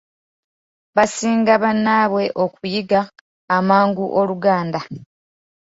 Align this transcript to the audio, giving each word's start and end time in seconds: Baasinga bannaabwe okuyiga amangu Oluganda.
Baasinga 0.95 1.53
bannaabwe 1.63 2.23
okuyiga 2.43 3.01
amangu 3.57 4.03
Oluganda. 4.19 4.79